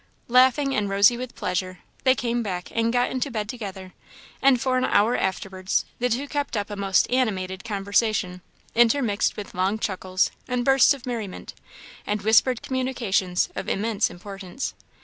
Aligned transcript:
Laughing, 0.29 0.73
and 0.75 0.89
rosy 0.89 1.15
with 1.15 1.35
pleasure, 1.35 1.77
they 2.05 2.15
came 2.15 2.41
back 2.41 2.71
and 2.73 2.91
got 2.91 3.11
into 3.11 3.29
bed 3.29 3.47
together; 3.47 3.93
and 4.41 4.59
for 4.59 4.75
an 4.75 4.83
hour 4.83 5.15
afterwards 5.15 5.85
the 5.99 6.09
two 6.09 6.27
kept 6.27 6.57
up 6.57 6.71
a 6.71 6.75
most 6.75 7.05
animated 7.11 7.63
conversation, 7.63 8.41
intermixed 8.73 9.37
with 9.37 9.53
long 9.53 9.77
chuckles 9.77 10.31
and 10.47 10.65
bursts 10.65 10.95
of 10.95 11.05
merriment, 11.05 11.53
and 12.07 12.23
whispered 12.23 12.63
communications 12.63 13.49
of 13.55 13.69
immense 13.69 14.09
importance. 14.09 14.73